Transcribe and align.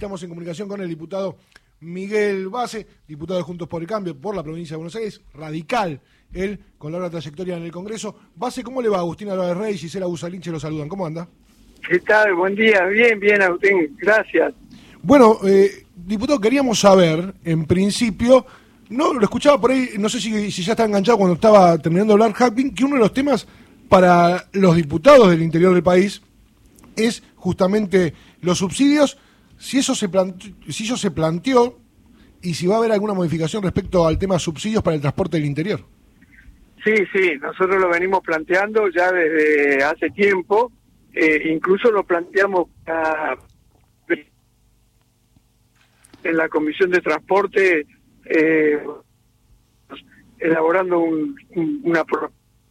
Estamos 0.00 0.22
en 0.22 0.28
comunicación 0.28 0.68
con 0.68 0.80
el 0.80 0.88
diputado 0.88 1.38
Miguel 1.80 2.48
Base, 2.48 2.86
diputado 3.08 3.40
de 3.40 3.42
Juntos 3.42 3.66
por 3.66 3.82
el 3.82 3.88
Cambio 3.88 4.16
por 4.16 4.36
la 4.36 4.44
provincia 4.44 4.74
de 4.74 4.76
Buenos 4.76 4.94
Aires, 4.94 5.20
radical, 5.34 6.00
él 6.32 6.56
con 6.78 6.92
larga 6.92 7.10
trayectoria 7.10 7.56
en 7.56 7.64
el 7.64 7.72
Congreso. 7.72 8.14
Base, 8.36 8.62
¿cómo 8.62 8.80
le 8.80 8.88
va? 8.88 8.98
Agustín 8.98 9.28
Álvarez 9.28 9.56
Rey 9.56 9.74
y 9.74 9.78
Gisela 9.78 10.06
Busalinche 10.06 10.52
lo 10.52 10.60
saludan. 10.60 10.88
¿Cómo 10.88 11.04
anda? 11.04 11.26
¿Qué 11.88 11.98
tal? 11.98 12.32
Buen 12.34 12.54
día. 12.54 12.84
Bien, 12.84 13.18
bien, 13.18 13.42
Agustín. 13.42 13.96
Gracias. 14.00 14.54
Bueno, 15.02 15.40
eh, 15.44 15.84
diputado, 15.96 16.40
queríamos 16.40 16.78
saber, 16.78 17.34
en 17.44 17.64
principio, 17.64 18.46
no 18.90 19.12
lo 19.12 19.24
escuchaba 19.24 19.60
por 19.60 19.72
ahí, 19.72 19.94
no 19.98 20.08
sé 20.08 20.20
si, 20.20 20.52
si 20.52 20.62
ya 20.62 20.74
está 20.74 20.84
enganchado 20.84 21.18
cuando 21.18 21.34
estaba 21.34 21.76
terminando 21.76 22.16
de 22.16 22.22
hablar 22.22 22.40
Happing, 22.40 22.72
que 22.72 22.84
uno 22.84 22.94
de 22.94 23.00
los 23.00 23.12
temas 23.12 23.48
para 23.88 24.46
los 24.52 24.76
diputados 24.76 25.28
del 25.28 25.42
interior 25.42 25.74
del 25.74 25.82
país 25.82 26.22
es 26.94 27.20
justamente 27.34 28.14
los 28.42 28.58
subsidios 28.58 29.18
si 29.58 29.78
eso 29.78 29.94
se 29.94 30.08
planteó, 30.08 30.54
si 30.68 30.84
eso 30.84 30.96
se 30.96 31.10
planteó 31.10 31.78
y 32.40 32.54
si 32.54 32.66
va 32.66 32.76
a 32.76 32.78
haber 32.78 32.92
alguna 32.92 33.14
modificación 33.14 33.62
respecto 33.62 34.06
al 34.06 34.18
tema 34.18 34.38
subsidios 34.38 34.82
para 34.82 34.94
el 34.94 35.00
transporte 35.00 35.36
del 35.36 35.46
interior. 35.46 35.84
Sí, 36.84 36.94
sí, 37.12 37.32
nosotros 37.40 37.80
lo 37.80 37.90
venimos 37.90 38.20
planteando 38.20 38.88
ya 38.88 39.10
desde 39.10 39.82
hace 39.82 40.10
tiempo, 40.10 40.72
eh, 41.12 41.50
incluso 41.52 41.90
lo 41.90 42.04
planteamos 42.04 42.68
en 46.22 46.36
la 46.36 46.48
Comisión 46.48 46.90
de 46.90 47.00
Transporte, 47.00 47.86
eh, 48.24 48.80
elaborando 50.38 51.00
un, 51.00 51.36
una... 51.82 52.04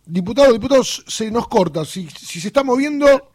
Diputado, 0.05 0.53
diputados, 0.53 1.03
se 1.07 1.29
nos 1.29 1.47
corta, 1.49 1.83
si, 1.83 2.07
si 2.09 2.39
se 2.39 2.47
está 2.47 2.63
moviendo... 2.63 3.33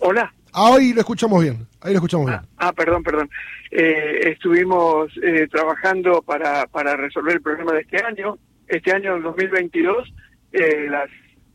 Hola. 0.00 0.32
Ahí 0.52 0.92
lo 0.92 1.00
escuchamos 1.00 1.42
bien, 1.42 1.66
ahí 1.80 1.92
lo 1.92 1.98
escuchamos 1.98 2.26
bien. 2.26 2.40
Ah, 2.56 2.72
perdón, 2.72 3.02
perdón. 3.02 3.30
Eh, 3.70 4.30
estuvimos 4.32 5.10
eh, 5.22 5.46
trabajando 5.50 6.22
para, 6.22 6.66
para 6.66 6.96
resolver 6.96 7.34
el 7.34 7.42
problema 7.42 7.72
de 7.72 7.80
este 7.80 8.02
año. 8.02 8.38
Este 8.66 8.92
año, 8.92 9.20
2022, 9.20 10.12
eh, 10.52 10.86
las 10.90 11.08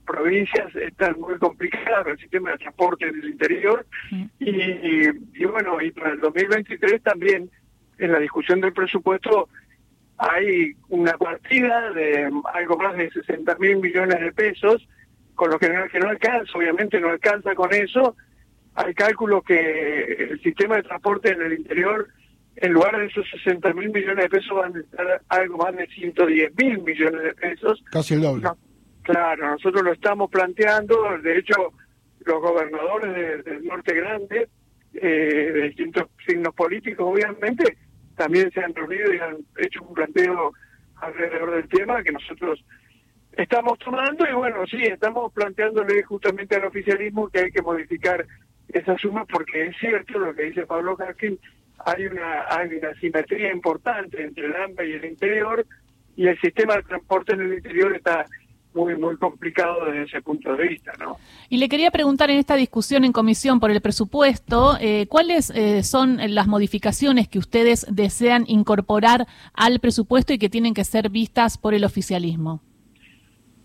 provincias 0.06 0.76
están 0.76 1.20
muy 1.20 1.38
complicadas 1.38 2.08
el 2.08 2.18
sistema 2.20 2.52
de 2.52 2.58
transporte 2.58 3.06
del 3.06 3.26
interior 3.26 3.86
y, 4.40 4.50
y, 4.50 5.46
bueno, 5.46 5.82
y 5.82 5.92
para 5.92 6.12
el 6.12 6.20
2023 6.20 7.02
también 7.02 7.50
en 7.98 8.12
la 8.12 8.20
discusión 8.20 8.60
del 8.60 8.74
presupuesto 8.74 9.48
hay 10.18 10.74
una 10.90 11.18
partida 11.18 11.92
de 11.92 12.30
algo 12.54 12.78
más 12.78 12.96
de 12.98 13.10
60 13.12 13.56
mil 13.56 13.78
millones 13.78 14.20
de 14.20 14.32
pesos, 14.32 14.88
con 15.36 15.50
lo 15.50 15.58
que 15.58 15.70
no, 15.70 15.88
que 15.88 16.00
no 16.00 16.10
alcanza, 16.10 16.52
obviamente 16.58 17.00
no 17.00 17.10
alcanza 17.10 17.56
con 17.56 17.74
eso, 17.74 18.16
hay 18.76 18.94
cálculos 18.94 19.44
que 19.44 20.28
el 20.32 20.42
sistema 20.42 20.78
de 20.78 20.84
transporte 20.84 21.32
en 21.32 21.42
el 21.42 21.54
interior, 21.54 22.08
en 22.56 22.74
lugar 22.74 22.98
de 22.98 23.06
esos 23.06 23.26
60 23.30 23.74
mil 23.74 23.90
millones 23.92 24.24
de 24.24 24.30
pesos, 24.30 24.56
van 24.56 24.76
a 24.76 24.80
estar 24.80 25.22
algo 25.30 25.58
más 25.58 25.76
de 25.76 25.88
110 25.88 26.56
mil 26.58 26.82
millones 26.82 27.22
de 27.22 27.34
pesos. 27.34 27.84
Casi 27.92 28.16
el 28.16 28.22
doble. 28.22 28.50
claro, 29.04 29.52
nosotros 29.52 29.84
lo 29.84 29.94
estamos 29.94 30.30
planteando, 30.32 31.18
de 31.22 31.38
hecho, 31.38 31.74
los 32.26 32.42
gobernadores 32.42 33.46
del 33.46 33.64
norte 33.66 33.94
grande, 33.94 34.50
eh, 34.94 35.52
de 35.54 35.62
distintos 35.64 36.08
signos 36.26 36.54
políticos, 36.56 37.06
obviamente, 37.08 37.78
también 38.16 38.52
se 38.52 38.62
han 38.62 38.74
reunido 38.74 39.14
y 39.14 39.20
han 39.20 39.38
hecho 39.58 39.84
un 39.84 39.94
planteo 39.94 40.54
alrededor 40.96 41.52
del 41.52 41.68
tema 41.68 42.04
que 42.04 42.12
nosotros 42.12 42.64
estamos 43.34 43.78
tomando 43.80 44.26
y 44.30 44.34
bueno, 44.34 44.66
sí, 44.68 44.78
estamos 44.84 45.34
planteándole 45.34 46.04
justamente 46.04 46.56
al 46.56 46.66
oficialismo 46.66 47.30
que 47.30 47.40
hay 47.40 47.52
que 47.52 47.62
modificar 47.62 48.26
esa 48.74 48.98
suma 48.98 49.26
porque 49.26 49.68
es 49.68 49.78
cierto 49.78 50.20
lo 50.20 50.34
que 50.34 50.44
dice 50.44 50.66
Pablo 50.66 50.96
Jarquín, 50.96 51.40
hay 51.86 52.06
una, 52.06 52.46
hay 52.50 52.76
una 52.76 52.94
simetría 52.96 53.52
importante 53.52 54.24
entre 54.24 54.46
el 54.46 54.56
AMBA 54.56 54.86
y 54.86 54.92
el 54.94 55.06
interior 55.06 55.66
y 56.16 56.28
el 56.28 56.40
sistema 56.40 56.76
de 56.76 56.84
transporte 56.84 57.34
en 57.34 57.42
el 57.42 57.54
interior 57.56 57.96
está 57.96 58.26
muy 58.74 58.96
muy 58.96 59.18
complicado 59.18 59.86
desde 59.86 60.04
ese 60.04 60.22
punto 60.22 60.56
de 60.56 60.68
vista, 60.68 60.94
¿no? 61.00 61.18
Y 61.50 61.58
le 61.58 61.70
quería 61.70 61.92
preguntar 61.92 62.32
en 62.32 62.40
esta 62.40 62.56
discusión 62.56 63.04
en 63.04 63.12
comisión 63.12 63.60
por 63.60 63.72
el 63.72 63.82
presupuesto, 63.82 64.78
eh, 64.80 65.06
¿cuáles 65.08 65.52
eh, 65.52 65.84
son 65.84 66.18
las 66.34 66.48
modificaciones 66.48 67.28
que 67.28 67.40
ustedes 67.40 67.86
desean 67.90 68.46
incorporar 68.48 69.28
al 69.54 69.80
presupuesto 69.80 70.34
y 70.34 70.40
que 70.40 70.50
tienen 70.50 70.74
que 70.74 70.84
ser 70.84 71.10
vistas 71.10 71.58
por 71.58 71.74
el 71.74 71.84
oficialismo? 71.84 72.62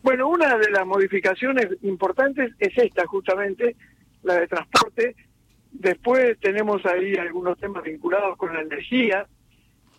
Bueno, 0.02 0.28
una 0.28 0.56
de 0.56 0.70
las 0.70 0.86
modificaciones 0.86 1.66
importantes 1.82 2.52
es 2.58 2.76
esta 2.76 3.06
justamente, 3.06 3.76
la 4.22 4.40
de 4.40 4.46
transporte. 4.46 5.16
Después 5.70 6.38
tenemos 6.40 6.84
ahí 6.86 7.14
algunos 7.16 7.58
temas 7.58 7.82
vinculados 7.82 8.36
con 8.36 8.54
la 8.54 8.62
energía. 8.62 9.26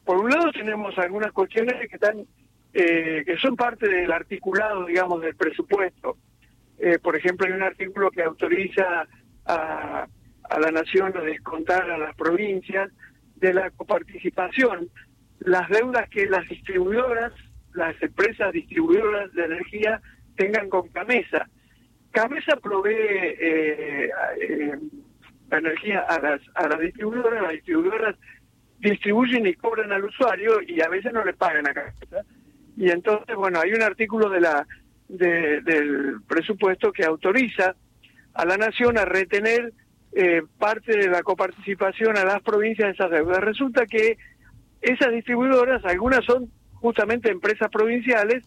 Por 0.03 0.17
un 0.17 0.29
lado 0.29 0.51
tenemos 0.51 0.97
algunas 0.97 1.31
cuestiones 1.31 1.75
que 1.87 1.95
están 1.95 2.25
eh, 2.73 3.23
que 3.25 3.37
son 3.37 3.55
parte 3.55 3.87
del 3.87 4.11
articulado, 4.11 4.85
digamos, 4.85 5.21
del 5.21 5.35
presupuesto. 5.35 6.17
Eh, 6.77 6.99
por 6.99 7.15
ejemplo, 7.15 7.47
hay 7.47 7.53
un 7.53 7.63
artículo 7.63 8.11
que 8.11 8.23
autoriza 8.23 9.07
a, 9.45 10.07
a 10.43 10.59
la 10.59 10.71
nación 10.71 11.17
a 11.17 11.21
descontar 11.21 11.89
a 11.89 11.97
las 11.97 12.15
provincias 12.15 12.91
de 13.35 13.53
la 13.53 13.71
coparticipación 13.71 14.89
las 15.39 15.69
deudas 15.69 16.09
que 16.09 16.25
las 16.25 16.47
distribuidoras, 16.47 17.33
las 17.73 18.01
empresas 18.01 18.51
distribuidoras 18.51 19.31
de 19.33 19.45
energía 19.45 20.01
tengan 20.35 20.69
con 20.69 20.89
Camesa. 20.89 21.49
Cabeza 22.11 22.55
provee 22.57 22.93
eh, 22.93 24.09
eh, 24.41 24.79
energía 25.51 26.01
a 26.01 26.19
las, 26.19 26.41
a 26.55 26.67
las 26.67 26.79
distribuidoras, 26.79 27.41
las 27.41 27.51
distribuidoras 27.51 28.15
distribuyen 28.79 29.45
y 29.45 29.53
cobran 29.55 29.91
al 29.91 30.05
usuario 30.05 30.61
y 30.65 30.81
a 30.81 30.87
veces 30.87 31.13
no 31.13 31.23
le 31.23 31.33
pagan 31.33 31.67
a 31.67 31.73
Cabeza. 31.73 32.23
Y 32.77 32.89
entonces, 32.89 33.35
bueno, 33.35 33.59
hay 33.59 33.73
un 33.73 33.81
artículo 33.81 34.29
de 34.29 34.41
la 34.41 34.65
del 35.09 36.21
presupuesto 36.27 36.91
que 36.91 37.03
autoriza 37.03 37.75
a 38.35 38.45
la 38.45 38.57
nación 38.57 38.97
a 38.97 39.05
retener 39.05 39.73
eh, 40.13 40.43
parte 40.59 40.97
de 40.97 41.07
la 41.07 41.23
coparticipación 41.23 42.15
a 42.15 42.25
las 42.25 42.41
provincias 42.41 42.87
de 42.87 42.93
esas 42.93 43.11
deudas. 43.11 43.39
Resulta 43.39 43.85
que 43.87 44.17
esas 44.81 45.11
distribuidoras, 45.11 45.83
algunas 45.83 46.23
son 46.25 46.51
justamente 46.75 47.31
empresas 47.31 47.69
provinciales 47.69 48.43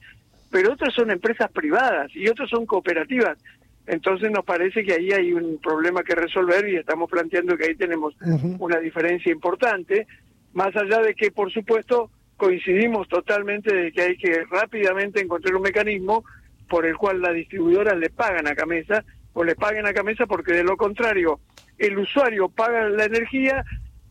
pero 0.53 0.75
otras 0.75 0.95
son 0.95 1.11
empresas 1.11 1.51
privadas 1.51 2.15
y 2.15 2.29
otras 2.29 2.49
son 2.51 2.67
cooperativas. 2.67 3.39
Entonces 3.87 4.31
nos 4.31 4.45
parece 4.45 4.85
que 4.85 4.93
ahí 4.93 5.11
hay 5.11 5.33
un 5.33 5.59
problema 5.59 6.05
que 6.05 6.15
resolver 6.15 6.69
y 6.69 6.77
estamos 6.77 7.11
planteando 7.11 7.57
que 7.57 7.65
ahí 7.65 7.75
tenemos 7.75 8.15
una 8.61 8.79
diferencia 8.79 9.33
importante, 9.33 10.07
más 10.53 10.77
allá 10.77 11.01
de 11.01 11.15
que 11.15 11.33
por 11.33 11.51
supuesto 11.51 12.11
coincidimos 12.37 13.09
totalmente 13.09 13.75
de 13.75 13.93
que 13.93 14.03
hay 14.03 14.17
que 14.17 14.45
rápidamente 14.51 15.21
encontrar 15.21 15.57
un 15.57 15.63
mecanismo 15.63 16.23
por 16.69 16.87
el 16.87 16.97
cual 16.97 17.23
las 17.23 17.35
distribuidoras 17.35 17.97
le 17.97 18.11
pagan 18.11 18.47
a 18.47 18.55
Camesa 18.55 19.05
o 19.33 19.45
le 19.45 19.55
paguen 19.57 19.87
a 19.87 19.95
Camesa 19.95 20.27
porque 20.27 20.53
de 20.53 20.65
lo 20.65 20.77
contrario 20.77 21.41
el 21.79 21.99
usuario 21.99 22.49
paga 22.49 22.89
la 22.89 23.05
energía 23.05 23.65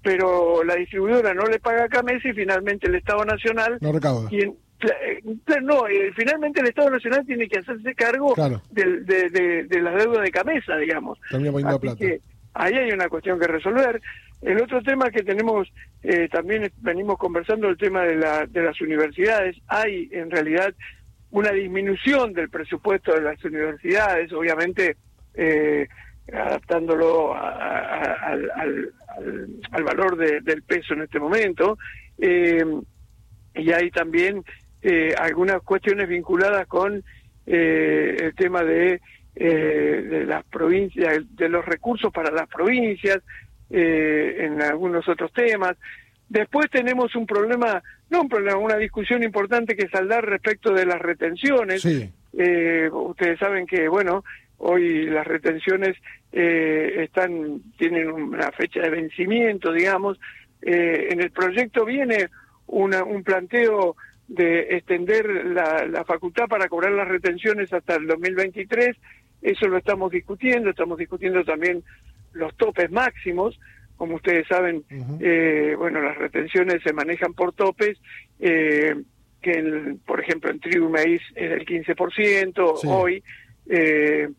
pero 0.03 0.63
la 0.63 0.75
distribuidora 0.75 1.33
no 1.33 1.45
le 1.45 1.59
paga 1.59 1.85
a 1.85 1.89
Camesa 1.89 2.29
y 2.29 2.33
finalmente 2.33 2.87
el 2.87 2.95
Estado 2.95 3.23
Nacional 3.25 3.77
no 3.79 3.89
eh, 4.31 4.51
no, 5.61 5.87
eh, 5.87 6.11
finalmente 6.15 6.61
el 6.61 6.67
Estado 6.67 6.89
Nacional 6.89 7.25
tiene 7.25 7.47
que 7.47 7.59
hacerse 7.59 7.93
cargo 7.95 8.33
de, 8.71 9.01
de, 9.01 9.63
de, 9.67 9.81
las 9.81 9.95
deudas 9.95 10.23
de 10.23 10.31
cabeza, 10.31 10.75
digamos. 10.77 11.19
ahí 12.53 12.73
hay 12.73 12.91
una 12.91 13.09
cuestión 13.09 13.39
que 13.39 13.47
resolver. 13.47 14.01
El 14.41 14.61
otro 14.61 14.81
tema 14.81 15.11
que 15.11 15.23
tenemos, 15.23 15.71
eh, 16.01 16.27
también 16.31 16.71
venimos 16.77 17.17
conversando, 17.17 17.69
el 17.69 17.77
tema 17.77 18.03
de, 18.03 18.15
la, 18.15 18.45
de 18.47 18.63
las 18.63 18.79
universidades. 18.81 19.57
Hay 19.67 20.09
en 20.11 20.31
realidad 20.31 20.73
una 21.29 21.51
disminución 21.51 22.33
del 22.33 22.49
presupuesto 22.49 23.13
de 23.13 23.21
las 23.21 23.43
universidades, 23.45 24.33
obviamente 24.33 24.97
adaptándolo 26.33 27.33
al, 27.33 28.51
al, 29.71 29.83
valor 29.83 30.17
del 30.17 30.63
peso 30.63 30.93
en 30.93 31.03
este 31.03 31.19
momento. 31.19 31.77
y 32.17 33.71
hay 33.71 33.91
también 33.91 34.43
eh, 34.83 35.13
algunas 35.15 35.61
cuestiones 35.61 36.09
vinculadas 36.09 36.65
con 36.65 37.03
eh, 37.45 38.17
el 38.19 38.33
tema 38.33 38.63
de, 38.63 38.99
eh, 39.35 40.07
de 40.09 40.25
las 40.25 40.43
provincias, 40.45 41.19
de 41.35 41.49
los 41.49 41.63
recursos 41.63 42.11
para 42.11 42.31
las 42.31 42.47
provincias, 42.47 43.19
en 43.73 44.61
algunos 44.61 45.07
otros 45.07 45.31
temas. 45.31 45.77
Después 46.27 46.69
tenemos 46.69 47.15
un 47.15 47.25
problema, 47.25 47.81
no 48.09 48.23
un 48.23 48.27
problema, 48.27 48.57
una 48.57 48.75
discusión 48.75 49.23
importante 49.23 49.77
que 49.77 49.87
saldar 49.87 50.25
respecto 50.25 50.73
de 50.73 50.85
las 50.85 50.99
retenciones. 50.99 51.85
ustedes 51.85 53.39
saben 53.39 53.65
que, 53.65 53.87
bueno, 53.87 54.25
hoy 54.57 55.05
las 55.05 55.25
retenciones 55.25 55.95
están 56.33 57.61
tienen 57.77 58.11
una 58.11 58.51
fecha 58.51 58.81
de 58.81 58.89
vencimiento, 58.89 59.71
digamos. 59.71 60.19
en 60.61 61.21
el 61.21 61.31
proyecto 61.31 61.85
viene 61.85 62.27
una, 62.67 63.05
un 63.05 63.23
planteo 63.23 63.95
de 64.31 64.77
extender 64.77 65.27
la, 65.27 66.03
facultad 66.05 66.47
para 66.47 66.69
cobrar 66.69 66.93
las 66.93 67.07
retenciones 67.07 67.71
hasta 67.73 67.95
el 67.95 68.07
2023. 68.07 68.95
Eso 69.41 69.67
lo 69.67 69.77
estamos 69.77 70.11
discutiendo, 70.11 70.69
estamos 70.69 70.97
discutiendo 70.97 71.43
también 71.43 71.83
los 72.33 72.55
topes 72.55 72.89
máximos, 72.91 73.59
como 73.97 74.15
ustedes 74.15 74.47
saben, 74.47 74.83
eh, 75.19 75.75
bueno, 75.77 76.01
las 76.01 76.17
retenciones 76.17 76.81
se 76.81 76.93
manejan 76.93 77.33
por 77.33 77.53
topes, 77.53 77.99
eh, 78.39 78.95
que 79.41 79.95
por 80.05 80.21
ejemplo 80.21 80.49
en 80.49 80.59
trigo 80.59 80.89
maíz 80.89 81.21
es 81.35 81.49
del 81.49 81.65
15%, 81.65 82.79
hoy 82.85 83.21
eh, 83.67 84.29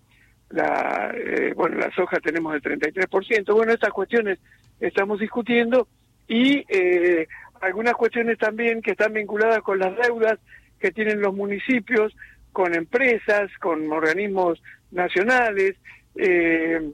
la, 0.50 1.12
eh, 1.15 1.53
bueno, 1.55 1.77
la 1.77 1.91
soja 1.93 2.19
tenemos 2.21 2.55
el 2.55 2.62
33%. 2.62 3.55
Bueno, 3.55 3.73
estas 3.73 3.91
cuestiones 3.91 4.39
estamos 4.81 5.21
discutiendo 5.21 5.87
y 6.29 6.65
eh, 6.69 7.27
algunas 7.62 7.94
cuestiones 7.94 8.38
también 8.38 8.82
que 8.82 8.91
están 8.91 9.12
vinculadas 9.12 9.62
con 9.62 9.79
las 9.79 9.97
deudas 9.97 10.38
que 10.79 10.91
tienen 10.91 11.20
los 11.20 11.32
municipios, 11.32 12.14
con 12.53 12.75
empresas, 12.75 13.50
con 13.61 13.91
organismos 13.91 14.61
nacionales. 14.91 15.76
Eh, 16.17 16.93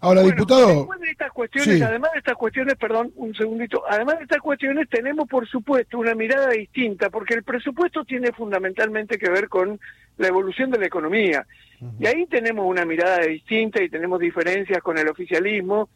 Ahora, 0.00 0.22
diputado. 0.22 0.88
de 0.98 1.10
estas 1.10 1.30
cuestiones, 1.30 1.82
además 1.82 2.12
de 2.12 2.20
estas 2.20 2.34
cuestiones, 2.34 2.74
perdón, 2.76 3.12
un 3.16 3.34
segundito, 3.34 3.82
además 3.86 4.16
de 4.16 4.24
estas 4.24 4.40
cuestiones 4.40 4.88
tenemos, 4.88 5.28
por 5.28 5.46
supuesto, 5.46 5.98
una 5.98 6.14
mirada 6.14 6.48
distinta, 6.48 7.10
porque 7.10 7.34
el 7.34 7.42
presupuesto 7.42 8.06
tiene 8.06 8.32
fundamentalmente 8.32 9.18
que 9.18 9.28
ver 9.28 9.50
con 9.50 9.78
la 10.16 10.28
evolución 10.28 10.70
de 10.70 10.78
la 10.78 10.86
economía. 10.86 11.46
Y 11.98 12.06
ahí 12.06 12.24
tenemos 12.26 12.64
una 12.66 12.86
mirada 12.86 13.20
distinta 13.20 13.82
y 13.82 13.90
tenemos 13.90 14.20
diferencias 14.20 14.82
con 14.82 14.96
el 14.96 15.08
oficialismo 15.08 15.90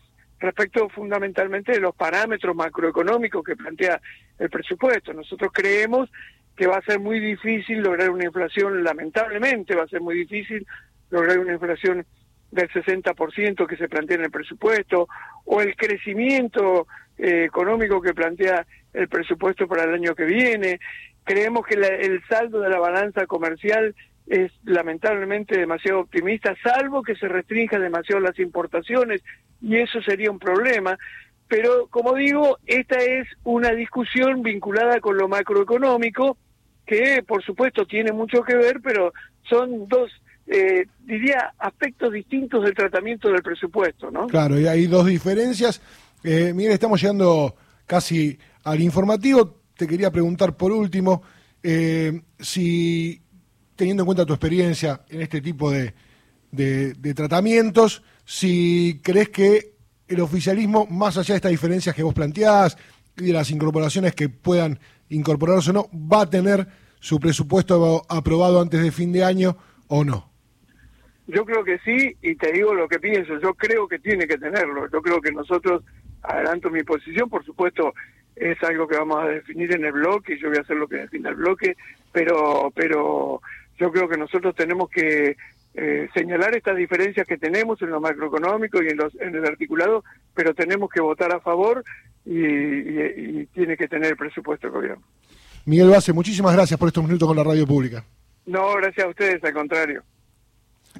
respecto 0.44 0.88
fundamentalmente 0.88 1.72
de 1.72 1.80
los 1.80 1.94
parámetros 1.94 2.54
macroeconómicos 2.54 3.44
que 3.44 3.56
plantea 3.56 4.00
el 4.38 4.50
presupuesto. 4.50 5.12
Nosotros 5.12 5.50
creemos 5.52 6.10
que 6.56 6.66
va 6.66 6.76
a 6.76 6.82
ser 6.82 7.00
muy 7.00 7.18
difícil 7.20 7.80
lograr 7.80 8.10
una 8.10 8.24
inflación, 8.24 8.84
lamentablemente 8.84 9.74
va 9.74 9.84
a 9.84 9.88
ser 9.88 10.00
muy 10.00 10.14
difícil 10.16 10.66
lograr 11.10 11.38
una 11.38 11.54
inflación 11.54 12.06
del 12.50 12.68
60% 12.70 13.66
que 13.66 13.76
se 13.76 13.88
plantea 13.88 14.18
en 14.18 14.24
el 14.24 14.30
presupuesto, 14.30 15.08
o 15.44 15.60
el 15.60 15.74
crecimiento 15.76 16.86
eh, 17.18 17.44
económico 17.44 18.00
que 18.00 18.14
plantea 18.14 18.66
el 18.92 19.08
presupuesto 19.08 19.66
para 19.66 19.84
el 19.84 19.94
año 19.94 20.14
que 20.14 20.24
viene. 20.24 20.78
Creemos 21.24 21.66
que 21.66 21.74
el 21.74 22.22
saldo 22.28 22.60
de 22.60 22.70
la 22.70 22.78
balanza 22.78 23.26
comercial 23.26 23.94
es 24.26 24.52
lamentablemente 24.64 25.58
demasiado 25.58 26.00
optimista, 26.00 26.54
salvo 26.62 27.02
que 27.02 27.14
se 27.16 27.28
restrinja 27.28 27.78
demasiado 27.78 28.20
las 28.20 28.38
importaciones, 28.38 29.22
y 29.64 29.76
eso 29.76 30.00
sería 30.02 30.30
un 30.30 30.38
problema. 30.38 30.98
Pero, 31.48 31.88
como 31.88 32.14
digo, 32.14 32.58
esta 32.66 32.96
es 32.96 33.26
una 33.44 33.70
discusión 33.70 34.42
vinculada 34.42 35.00
con 35.00 35.16
lo 35.16 35.28
macroeconómico, 35.28 36.36
que 36.86 37.22
por 37.26 37.42
supuesto 37.42 37.86
tiene 37.86 38.12
mucho 38.12 38.42
que 38.42 38.56
ver, 38.56 38.80
pero 38.82 39.12
son 39.48 39.88
dos 39.88 40.10
eh, 40.46 40.86
diría, 41.00 41.54
aspectos 41.58 42.12
distintos 42.12 42.62
del 42.64 42.74
tratamiento 42.74 43.28
del 43.30 43.42
presupuesto, 43.42 44.10
¿no? 44.10 44.26
Claro, 44.26 44.60
y 44.60 44.66
hay 44.66 44.86
dos 44.86 45.06
diferencias. 45.06 45.80
Eh, 46.22 46.52
Miguel, 46.54 46.72
estamos 46.72 47.00
llegando 47.00 47.56
casi 47.86 48.38
al 48.64 48.80
informativo. 48.80 49.60
Te 49.76 49.86
quería 49.86 50.10
preguntar 50.10 50.56
por 50.56 50.70
último, 50.72 51.22
eh, 51.62 52.20
si 52.38 53.20
teniendo 53.74 54.02
en 54.02 54.06
cuenta 54.06 54.26
tu 54.26 54.34
experiencia 54.34 55.00
en 55.08 55.22
este 55.22 55.40
tipo 55.40 55.70
de, 55.70 55.94
de, 56.52 57.14
tratamientos, 57.14 58.02
si 58.24 59.00
crees 59.02 59.28
que 59.28 59.74
el 60.08 60.20
oficialismo, 60.20 60.86
más 60.86 61.16
allá 61.16 61.34
de 61.34 61.36
estas 61.36 61.50
diferencias 61.50 61.94
que 61.94 62.02
vos 62.02 62.14
planteás 62.14 62.76
y 63.16 63.26
de 63.26 63.32
las 63.32 63.50
incorporaciones 63.50 64.14
que 64.14 64.28
puedan 64.28 64.78
incorporarse 65.08 65.70
o 65.70 65.72
no, 65.72 65.88
va 65.94 66.22
a 66.22 66.30
tener 66.30 66.66
su 67.00 67.20
presupuesto 67.20 68.02
aprobado 68.08 68.60
antes 68.60 68.82
de 68.82 68.90
fin 68.90 69.12
de 69.12 69.24
año 69.24 69.56
o 69.88 70.04
no. 70.04 70.30
Yo 71.26 71.44
creo 71.44 71.64
que 71.64 71.78
sí, 71.78 72.16
y 72.22 72.34
te 72.34 72.52
digo 72.52 72.74
lo 72.74 72.88
que 72.88 72.98
pienso, 72.98 73.38
yo 73.40 73.54
creo 73.54 73.88
que 73.88 73.98
tiene 73.98 74.26
que 74.26 74.36
tenerlo, 74.36 74.90
yo 74.90 75.00
creo 75.00 75.20
que 75.20 75.32
nosotros, 75.32 75.82
adelanto 76.22 76.70
mi 76.70 76.82
posición, 76.82 77.30
por 77.30 77.44
supuesto 77.44 77.94
es 78.36 78.62
algo 78.62 78.86
que 78.86 78.96
vamos 78.96 79.22
a 79.22 79.28
definir 79.28 79.74
en 79.74 79.84
el 79.84 79.92
bloque, 79.92 80.38
yo 80.38 80.48
voy 80.48 80.58
a 80.58 80.62
hacer 80.62 80.76
lo 80.76 80.88
que 80.88 80.96
define 80.96 81.28
el 81.30 81.36
bloque, 81.36 81.76
pero, 82.12 82.70
pero 82.74 83.40
yo 83.78 83.92
creo 83.92 84.08
que 84.08 84.16
nosotros 84.16 84.54
tenemos 84.54 84.90
que 84.90 85.36
eh, 85.74 86.08
señalar 86.14 86.54
estas 86.56 86.76
diferencias 86.76 87.26
que 87.26 87.36
tenemos 87.36 87.82
en 87.82 87.90
lo 87.90 88.00
macroeconómico 88.00 88.82
y 88.82 88.88
en, 88.88 88.96
los, 88.96 89.14
en 89.20 89.34
el 89.34 89.44
articulado, 89.44 90.04
pero 90.32 90.54
tenemos 90.54 90.88
que 90.88 91.00
votar 91.00 91.32
a 91.32 91.40
favor 91.40 91.84
y, 92.24 93.46
tiene 93.46 93.76
que 93.76 93.88
tener 93.88 94.12
el 94.12 94.16
presupuesto 94.16 94.68
el 94.68 94.72
gobierno. 94.72 95.04
Miguel 95.66 95.90
Base, 95.90 96.12
muchísimas 96.12 96.54
gracias 96.54 96.78
por 96.78 96.88
estos 96.88 97.04
minutos 97.04 97.26
con 97.26 97.36
la 97.36 97.44
radio 97.44 97.66
pública. 97.66 98.04
No, 98.46 98.74
gracias 98.74 99.06
a 99.06 99.10
ustedes, 99.10 99.42
al 99.42 99.52
contrario. 99.52 100.02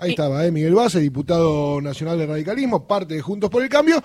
Ahí 0.00 0.10
estaba, 0.10 0.44
¿eh? 0.44 0.50
Miguel 0.50 0.74
Base, 0.74 0.98
diputado 0.98 1.80
nacional 1.80 2.18
de 2.18 2.26
radicalismo, 2.26 2.86
parte 2.86 3.14
de 3.14 3.20
Juntos 3.20 3.50
por 3.50 3.62
el 3.62 3.68
Cambio. 3.68 4.02